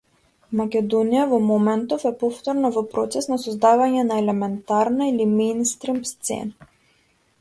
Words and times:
Македонија 0.59 1.25
во 1.33 1.37
моментов 1.49 2.05
е 2.11 2.11
повторно 2.23 2.71
во 2.77 2.83
процес 2.95 3.29
на 3.33 3.37
создавање 3.43 4.07
на 4.09 4.19
елементарна 4.25 5.11
или 5.15 5.29
меинстрим 5.35 6.01
сцена. 6.15 6.73